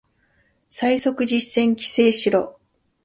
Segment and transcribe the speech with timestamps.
[0.67, 2.59] 最速実践規制しろ